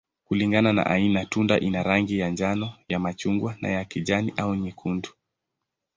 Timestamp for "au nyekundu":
4.37-5.09